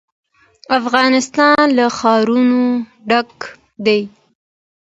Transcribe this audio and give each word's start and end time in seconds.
افغانستان 0.79 1.65
له 1.77 1.85
ښارونه 1.97 2.59
ډک 3.09 3.31
دی. 3.85 4.01